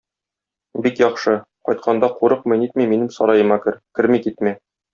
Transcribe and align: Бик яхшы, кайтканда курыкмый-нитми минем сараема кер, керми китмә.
Бик 0.85 1.01
яхшы, 1.01 1.33
кайтканда 1.69 2.11
курыкмый-нитми 2.21 2.89
минем 2.95 3.15
сараема 3.19 3.61
кер, 3.69 3.81
керми 4.01 4.27
китмә. 4.29 4.59